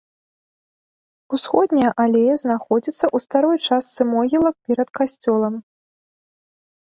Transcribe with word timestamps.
Усходняя 1.35 1.89
алея 2.03 2.33
знаходзіцца 2.43 2.97
ў 2.97 3.17
старой 3.25 3.57
частцы 3.67 4.01
могілак 4.13 4.55
перад 4.71 4.89
касцёлам. 5.01 5.53